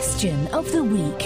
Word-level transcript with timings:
Question 0.00 0.46
of 0.54 0.72
the 0.72 0.82
Week 0.82 1.24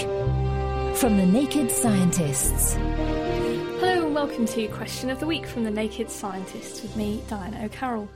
from 0.97 1.15
the 1.15 1.25
Naked 1.25 1.71
Scientists. 1.71 2.73
Hello 2.73 4.05
and 4.05 4.13
welcome 4.13 4.45
to 4.47 4.67
Question 4.67 5.09
of 5.09 5.21
the 5.21 5.25
Week 5.25 5.47
from 5.47 5.63
the 5.63 5.71
Naked 5.71 6.11
Scientists 6.11 6.81
with 6.81 6.93
me, 6.97 7.23
Diana 7.29 7.63
O'Carroll. 7.63 8.09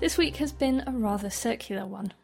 This 0.00 0.16
week 0.16 0.36
has 0.36 0.52
been 0.52 0.82
a 0.86 0.90
rather 0.90 1.28
circular 1.28 1.84
one. 1.84 2.14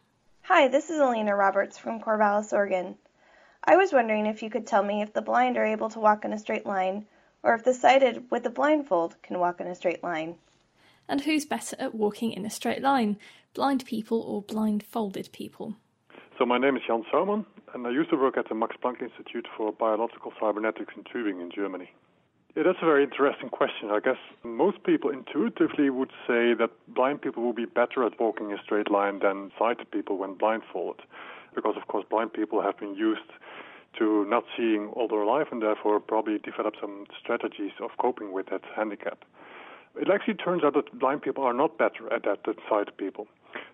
Hi, 0.41 0.69
this 0.69 0.89
is 0.89 0.99
Alina 0.99 1.35
Roberts 1.35 1.77
from 1.77 1.99
Corvallis, 1.99 2.51
Oregon. 2.51 2.95
I 3.63 3.75
was 3.75 3.93
wondering 3.93 4.25
if 4.25 4.41
you 4.41 4.49
could 4.49 4.65
tell 4.65 4.81
me 4.81 5.03
if 5.03 5.13
the 5.13 5.21
blind 5.21 5.57
are 5.57 5.65
able 5.65 5.91
to 5.91 5.99
walk 5.99 6.25
in 6.25 6.33
a 6.33 6.39
straight 6.39 6.65
line, 6.65 7.05
or 7.43 7.53
if 7.53 7.63
the 7.63 7.75
sighted 7.75 8.23
with 8.31 8.43
a 8.47 8.49
blindfold 8.49 9.21
can 9.21 9.37
walk 9.37 9.61
in 9.61 9.67
a 9.67 9.75
straight 9.75 10.03
line. 10.03 10.37
And 11.07 11.21
who's 11.21 11.45
better 11.45 11.75
at 11.77 11.93
walking 11.93 12.31
in 12.31 12.43
a 12.43 12.49
straight 12.49 12.81
line, 12.81 13.17
blind 13.53 13.85
people 13.85 14.19
or 14.19 14.41
blindfolded 14.41 15.31
people? 15.31 15.75
So 16.39 16.47
my 16.47 16.57
name 16.57 16.75
is 16.75 16.81
Jan 16.87 17.03
Souman, 17.11 17.45
and 17.73 17.87
I 17.87 17.89
used 17.89 18.09
to 18.11 18.15
work 18.15 18.37
at 18.37 18.49
the 18.49 18.55
Max 18.55 18.75
Planck 18.83 19.01
Institute 19.01 19.47
for 19.57 19.71
Biological 19.71 20.31
Cybernetics 20.39 20.93
in 20.95 21.03
Tübingen, 21.03 21.41
in 21.41 21.51
Germany. 21.51 21.91
Yeah, 22.55 22.63
that's 22.63 22.77
a 22.83 22.85
very 22.85 23.03
interesting 23.03 23.49
question. 23.49 23.89
I 23.89 23.99
guess 23.99 24.17
most 24.43 24.83
people 24.83 25.09
intuitively 25.09 25.89
would 25.89 26.11
say 26.27 26.53
that 26.53 26.69
blind 26.87 27.21
people 27.23 27.41
will 27.41 27.53
be 27.53 27.65
better 27.65 28.05
at 28.05 28.19
walking 28.19 28.53
a 28.53 28.61
straight 28.63 28.91
line 28.91 29.19
than 29.19 29.51
sighted 29.57 29.89
people 29.89 30.17
when 30.17 30.35
blindfolded, 30.35 31.03
because 31.55 31.75
of 31.75 31.87
course 31.87 32.05
blind 32.07 32.31
people 32.33 32.61
have 32.61 32.77
been 32.77 32.93
used 32.93 33.31
to 33.97 34.25
not 34.25 34.43
seeing 34.55 34.87
all 34.89 35.07
their 35.07 35.25
life 35.25 35.47
and 35.51 35.61
therefore 35.61 35.99
probably 35.99 36.37
develop 36.37 36.75
some 36.79 37.05
strategies 37.19 37.71
of 37.81 37.89
coping 37.99 38.31
with 38.31 38.47
that 38.51 38.61
handicap. 38.75 39.25
It 39.95 40.09
actually 40.11 40.35
turns 40.35 40.63
out 40.63 40.73
that 40.75 40.97
blind 40.99 41.23
people 41.23 41.43
are 41.43 41.53
not 41.53 41.77
better 41.77 42.11
at 42.13 42.23
that 42.23 42.43
than 42.45 42.55
sighted 42.69 42.97
people. 42.97 43.27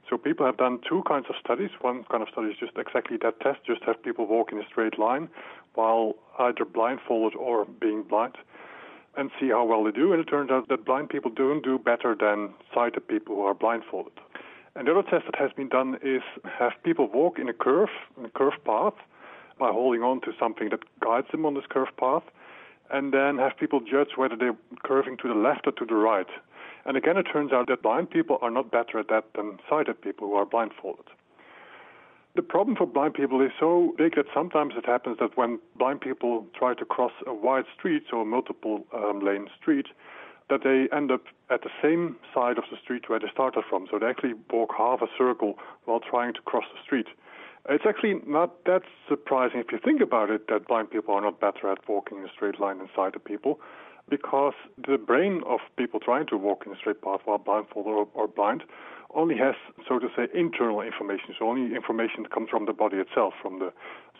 So 0.09 0.18
people 0.18 0.45
have 0.45 0.58
done 0.58 0.80
two 0.88 1.04
kinds 1.08 1.27
of 1.30 1.36
studies. 1.44 1.70
One 1.81 2.04
kind 2.09 2.23
of 2.23 2.30
study 2.30 2.48
is 2.48 2.58
just 2.59 2.72
exactly 2.77 3.18
that 3.22 3.40
test, 3.41 3.59
just 3.66 3.84
have 3.84 4.02
people 4.02 4.26
walk 4.26 4.52
in 4.52 4.58
a 4.58 4.66
straight 4.66 4.98
line 4.98 5.29
while 5.76 6.15
either 6.40 6.65
blindfolded 6.65 7.38
or 7.38 7.65
being 7.65 8.04
blind 8.04 8.35
and 9.15 9.30
see 9.40 9.49
how 9.49 9.65
well 9.65 9.84
they 9.84 9.91
do. 9.91 10.12
And 10.12 10.21
it 10.21 10.26
turns 10.26 10.49
out 10.49 10.68
that 10.70 10.85
blind 10.85 11.10
people 11.10 11.30
don't 11.30 11.63
do 11.63 11.77
better 11.77 12.15
than 12.20 12.54
sighted 12.74 13.07
people 13.07 13.35
who 13.35 13.41
are 13.43 13.54
blindfolded. 13.54 14.13
And 14.76 14.87
the 14.87 14.91
other 14.91 15.04
test 15.04 15.26
that 15.26 15.35
has 15.35 15.52
been 15.52 15.70
done 15.70 15.99
is 16.02 16.21
have 16.43 16.71
people 16.84 17.07
walk 17.07 17.37
in 17.37 17.49
a 17.49 17.54
curve, 17.54 17.90
in 18.18 18.26
a 18.26 18.30
curved 18.30 18.63
path, 18.65 18.93
by 19.60 19.71
holding 19.71 20.04
on 20.04 20.21
to 20.21 20.32
something 20.40 20.70
that 20.70 20.80
guides 21.02 21.27
them 21.32 21.46
on 21.46 21.54
this 21.54 21.65
curved 21.70 21.98
path, 21.98 22.24
and 22.91 23.13
then 23.13 23.37
have 23.37 23.57
people 23.60 23.82
judge 23.82 24.10
whether 24.15 24.35
they're 24.35 24.55
curving 24.84 25.18
to 25.18 25.27
the 25.27 25.34
left 25.34 25.68
or 25.68 25.71
to 25.74 25.85
the 25.85 25.96
right. 25.96 26.27
And 26.90 26.98
again, 26.98 27.18
it 27.18 27.27
turns 27.32 27.54
out 27.54 27.68
that 27.68 27.84
blind 27.84 28.09
people 28.09 28.40
are 28.41 28.49
not 28.49 28.71
better 28.71 28.98
at 28.98 29.09
that 29.09 29.26
than 29.35 29.59
sighted 29.70 30.01
people 30.01 30.27
who 30.27 30.34
are 30.34 30.45
blindfolded. 30.45 31.05
The 32.35 32.41
problem 32.41 32.76
for 32.76 32.87
blind 32.87 33.13
people 33.13 33.40
is 33.41 33.51
so 33.59 33.93
big 33.96 34.15
that 34.15 34.26
sometimes 34.34 34.73
it 34.76 34.87
happens 34.87 35.18
that 35.20 35.37
when 35.37 35.59
blind 35.77 36.01
people 36.01 36.48
try 36.57 36.73
to 36.73 36.85
cross 36.85 37.12
a 37.27 37.34
wide 37.35 37.65
street, 37.77 38.05
so 38.09 38.21
a 38.21 38.26
multiple 38.26 38.87
um, 38.91 39.20
lane 39.23 39.49
street, 39.62 39.85
that 40.49 40.63
they 40.63 40.87
end 40.91 41.12
up 41.12 41.21
at 41.51 41.62
the 41.62 41.70
same 41.79 42.15
side 42.34 42.57
of 42.57 42.63
the 42.71 42.77
street 42.81 43.07
where 43.07 43.20
they 43.20 43.29
started 43.31 43.65
from. 43.70 43.85
So 43.91 43.99
they 43.99 44.07
actually 44.07 44.34
walk 44.49 44.71
half 44.76 45.03
a 45.03 45.07
circle 45.15 45.59
while 45.85 45.99
trying 45.99 46.34
to 46.34 46.41
cross 46.41 46.65
the 46.74 46.81
street. 46.84 47.05
It's 47.70 47.85
actually 47.87 48.15
not 48.26 48.65
that 48.65 48.81
surprising 49.07 49.59
if 49.59 49.71
you 49.71 49.77
think 49.77 50.01
about 50.01 50.31
it 50.31 50.48
that 50.48 50.68
blind 50.68 50.90
people 50.90 51.13
are 51.13 51.21
not 51.21 51.40
better 51.40 51.71
at 51.71 51.87
walking 51.87 52.18
in 52.18 52.24
a 52.24 52.31
straight 52.34 52.59
line 52.59 52.79
than 52.79 52.90
sighted 52.96 53.24
people 53.24 53.59
because 54.10 54.54
the 54.88 54.98
brain 54.98 55.41
of 55.46 55.60
people 55.77 55.99
trying 55.99 56.27
to 56.27 56.38
walk 56.38 56.63
in 56.65 56.71
a 56.74 56.76
straight 56.76 57.02
path 57.02 57.21
while 57.26 57.38
blindfolded 57.38 57.91
or, 57.91 58.07
or 58.13 58.27
blind 58.27 58.63
only 59.15 59.35
has, 59.38 59.55
so 59.88 59.99
to 59.99 60.07
say, 60.15 60.27
internal 60.34 60.82
information. 60.82 61.34
So 61.38 61.49
only 61.49 61.76
information 61.76 62.24
that 62.24 62.32
comes 62.32 62.49
from 62.49 62.65
the 62.65 62.74
body 62.74 62.98
itself, 62.98 63.34
from 63.41 63.60
the 63.60 63.74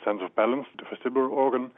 sense 0.04 0.22
of 0.24 0.36
balance, 0.36 0.66
the 0.78 0.86
vestibular 0.86 1.30
organ, 1.30 1.72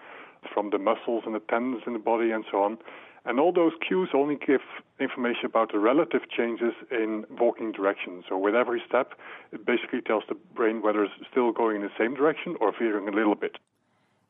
from 0.53 0.69
the 0.69 0.77
muscles 0.77 1.23
and 1.25 1.35
the 1.35 1.41
tendons 1.49 1.83
in 1.85 1.93
the 1.93 1.99
body, 1.99 2.31
and 2.31 2.45
so 2.49 2.63
on. 2.63 2.77
And 3.25 3.39
all 3.39 3.53
those 3.53 3.73
cues 3.87 4.09
only 4.15 4.35
give 4.35 4.61
information 4.99 5.45
about 5.45 5.71
the 5.71 5.77
relative 5.77 6.21
changes 6.35 6.73
in 6.89 7.25
walking 7.39 7.71
direction. 7.71 8.23
So 8.27 8.37
with 8.37 8.55
every 8.55 8.81
step, 8.87 9.13
it 9.51 9.65
basically 9.65 10.01
tells 10.01 10.23
the 10.27 10.35
brain 10.55 10.81
whether 10.81 11.03
it's 11.03 11.13
still 11.29 11.51
going 11.51 11.77
in 11.77 11.81
the 11.83 11.91
same 11.99 12.15
direction 12.15 12.55
or 12.59 12.73
veering 12.77 13.07
a 13.07 13.11
little 13.11 13.35
bit. 13.35 13.57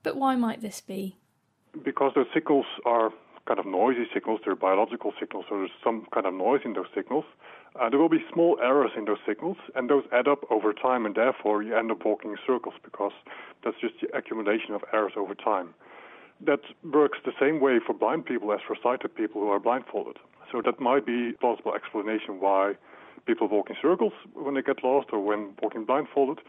But 0.03 0.18
why 0.18 0.36
might 0.36 0.62
this 0.62 0.81
be? 0.81 1.16
Because 1.84 2.12
those 2.16 2.25
signals 2.34 2.66
are 2.86 3.12
kind 3.47 3.59
of 3.59 3.66
noisy 3.66 4.06
signals, 4.13 4.40
they're 4.46 4.56
biological 4.56 5.13
signals, 5.19 5.46
so 5.50 5.57
there's 5.57 5.72
some 5.84 6.06
kind 6.13 6.25
of 6.25 6.34
noise 6.34 6.62
in 6.63 6.74
those 6.74 6.88
signals. 6.96 7.25
Uh, 7.79 7.90
there 7.90 8.00
will 8.00 8.09
be 8.09 8.24
small 8.31 8.59
errors 8.62 8.91
in 8.97 9.06
those 9.06 9.18
signals, 9.25 9.57
and 9.75 9.90
those 9.90 10.03
add 10.12 10.28
up 10.28 10.40
over 10.52 10.74
time, 10.74 11.06
and 11.06 11.16
therefore 11.16 11.63
you 11.63 11.75
end 11.75 11.91
up 11.91 12.06
walking 12.06 12.31
in 12.31 12.38
circles 12.46 12.75
because 12.84 13.13
that's 13.63 13.78
just 13.80 13.96
the 14.01 14.16
accumulation 14.16 14.74
of 14.74 14.84
errors 14.94 15.13
over 15.16 15.34
time. 15.35 15.74
That 16.46 16.62
works 16.84 17.19
the 17.24 17.34
same 17.40 17.59
way 17.59 17.80
for 17.85 17.94
blind 17.94 18.25
people 18.25 18.51
as 18.51 18.59
for 18.66 18.75
sighted 18.81 19.16
people 19.16 19.41
who 19.41 19.50
are 19.50 19.59
blindfolded. 19.59 20.18
So 20.51 20.62
that 20.66 20.80
might 20.80 21.06
be 21.06 21.30
a 21.30 21.34
plausible 21.40 21.74
explanation 21.74 22.41
why 22.41 22.74
people 23.25 23.47
walk 23.47 23.69
in 23.69 23.75
circles 23.81 24.13
when 24.34 24.56
they 24.56 24.62
get 24.62 24.84
lost 24.84 25.09
or 25.12 25.24
when 25.24 25.53
walking 25.62 25.85
blindfolded, 25.85 26.44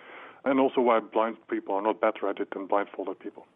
and 0.45 0.59
also 0.59 0.81
why 0.81 1.01
blind 1.01 1.37
people 1.49 1.75
are 1.75 1.83
not 1.83 2.01
better 2.01 2.29
at 2.29 2.41
it 2.41 2.49
than 2.53 2.67
blindfolded 2.67 3.19
people. 3.21 3.47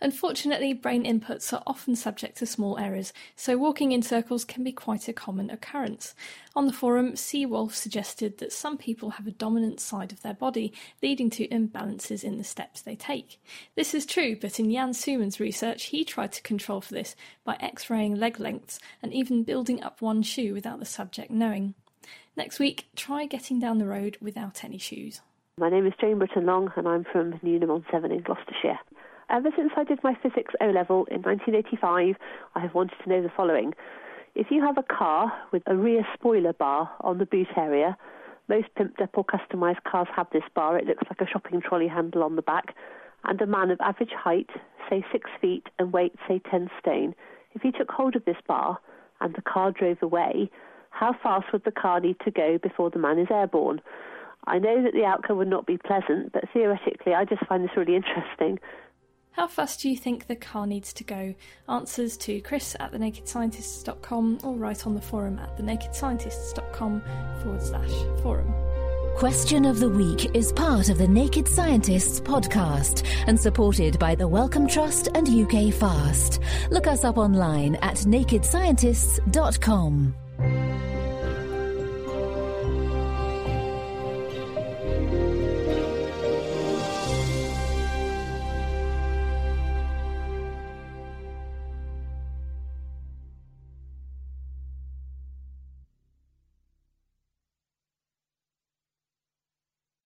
Unfortunately, 0.00 0.72
brain 0.72 1.04
inputs 1.04 1.52
are 1.52 1.62
often 1.66 1.96
subject 1.96 2.38
to 2.38 2.46
small 2.46 2.78
errors, 2.78 3.12
so 3.34 3.58
walking 3.58 3.90
in 3.90 4.00
circles 4.00 4.44
can 4.44 4.62
be 4.62 4.70
quite 4.70 5.08
a 5.08 5.12
common 5.12 5.50
occurrence. 5.50 6.14
On 6.54 6.66
the 6.66 6.72
forum, 6.72 7.14
Seawolf 7.14 7.72
suggested 7.72 8.38
that 8.38 8.52
some 8.52 8.78
people 8.78 9.10
have 9.10 9.26
a 9.26 9.32
dominant 9.32 9.80
side 9.80 10.12
of 10.12 10.22
their 10.22 10.34
body, 10.34 10.72
leading 11.02 11.30
to 11.30 11.48
imbalances 11.48 12.22
in 12.22 12.38
the 12.38 12.44
steps 12.44 12.80
they 12.80 12.94
take. 12.94 13.40
This 13.74 13.92
is 13.92 14.06
true, 14.06 14.36
but 14.40 14.60
in 14.60 14.70
Jan 14.70 14.94
Souman's 14.94 15.40
research, 15.40 15.86
he 15.86 16.04
tried 16.04 16.30
to 16.32 16.42
control 16.42 16.80
for 16.80 16.94
this 16.94 17.16
by 17.44 17.56
x-raying 17.58 18.14
leg 18.14 18.38
lengths 18.38 18.78
and 19.02 19.12
even 19.12 19.42
building 19.42 19.82
up 19.82 20.00
one 20.00 20.22
shoe 20.22 20.54
without 20.54 20.78
the 20.78 20.86
subject 20.86 21.32
knowing. 21.32 21.74
Next 22.36 22.60
week, 22.60 22.86
try 22.94 23.26
getting 23.26 23.58
down 23.58 23.78
the 23.78 23.86
road 23.86 24.16
without 24.20 24.62
any 24.62 24.78
shoes. 24.78 25.22
My 25.56 25.68
name 25.68 25.88
is 25.88 25.92
Jane 26.00 26.18
Britton 26.18 26.46
Long, 26.46 26.72
and 26.76 26.86
I'm 26.86 27.02
from 27.02 27.40
Newnham 27.42 27.72
on 27.72 27.84
Severn 27.90 28.12
in 28.12 28.20
Gloucestershire. 28.20 28.78
Ever 29.30 29.50
since 29.54 29.72
I 29.76 29.84
did 29.84 30.02
my 30.02 30.14
physics 30.22 30.54
O 30.60 30.70
level 30.70 31.04
in 31.10 31.20
1985, 31.20 32.16
I 32.54 32.60
have 32.60 32.72
wanted 32.72 32.96
to 33.02 33.08
know 33.10 33.22
the 33.22 33.28
following. 33.36 33.74
If 34.34 34.46
you 34.50 34.62
have 34.62 34.78
a 34.78 34.82
car 34.82 35.30
with 35.52 35.62
a 35.66 35.76
rear 35.76 36.06
spoiler 36.14 36.54
bar 36.54 36.90
on 37.02 37.18
the 37.18 37.26
boot 37.26 37.48
area, 37.54 37.98
most 38.48 38.68
pimped 38.78 39.02
up 39.02 39.10
or 39.18 39.26
customised 39.26 39.82
cars 39.84 40.08
have 40.16 40.28
this 40.32 40.44
bar. 40.54 40.78
It 40.78 40.86
looks 40.86 41.04
like 41.10 41.20
a 41.20 41.30
shopping 41.30 41.60
trolley 41.60 41.88
handle 41.88 42.22
on 42.22 42.36
the 42.36 42.42
back. 42.42 42.74
And 43.24 43.38
a 43.42 43.46
man 43.46 43.70
of 43.70 43.78
average 43.82 44.12
height, 44.16 44.48
say 44.88 45.04
six 45.12 45.28
feet, 45.42 45.66
and 45.78 45.92
weight, 45.92 46.14
say 46.26 46.40
10 46.50 46.70
stone, 46.80 47.14
if 47.52 47.60
he 47.60 47.70
took 47.70 47.90
hold 47.90 48.16
of 48.16 48.24
this 48.24 48.36
bar 48.46 48.78
and 49.20 49.34
the 49.34 49.42
car 49.42 49.72
drove 49.72 49.98
away, 50.00 50.50
how 50.88 51.14
fast 51.22 51.52
would 51.52 51.64
the 51.64 51.70
car 51.70 52.00
need 52.00 52.16
to 52.24 52.30
go 52.30 52.56
before 52.56 52.88
the 52.88 52.98
man 52.98 53.18
is 53.18 53.28
airborne? 53.30 53.82
I 54.46 54.58
know 54.58 54.82
that 54.82 54.94
the 54.94 55.04
outcome 55.04 55.36
would 55.36 55.48
not 55.48 55.66
be 55.66 55.76
pleasant, 55.76 56.32
but 56.32 56.44
theoretically, 56.54 57.12
I 57.12 57.26
just 57.26 57.44
find 57.46 57.62
this 57.62 57.76
really 57.76 57.96
interesting. 58.02 58.58
How 59.32 59.46
fast 59.46 59.80
do 59.80 59.88
you 59.88 59.96
think 59.96 60.26
the 60.26 60.36
car 60.36 60.66
needs 60.66 60.92
to 60.94 61.04
go? 61.04 61.34
Answers 61.68 62.16
to 62.18 62.40
chris 62.40 62.76
at 62.80 62.92
thenakedscientists.com 62.92 64.40
or 64.42 64.54
write 64.54 64.86
on 64.86 64.94
the 64.94 65.00
forum 65.00 65.38
at 65.38 65.56
thenakedscientists.com 65.56 67.02
forward 67.42 67.62
slash 67.62 68.22
forum. 68.22 68.52
Question 69.18 69.64
of 69.64 69.80
the 69.80 69.88
Week 69.88 70.30
is 70.34 70.52
part 70.52 70.90
of 70.90 70.98
the 70.98 71.08
Naked 71.08 71.48
Scientists 71.48 72.20
podcast 72.20 73.04
and 73.26 73.40
supported 73.40 73.98
by 73.98 74.14
the 74.14 74.28
Wellcome 74.28 74.68
Trust 74.68 75.08
and 75.12 75.28
UK 75.28 75.74
Fast. 75.74 76.38
Look 76.70 76.86
us 76.86 77.02
up 77.02 77.18
online 77.18 77.74
at 77.76 77.96
nakedscientists.com. 77.96 80.27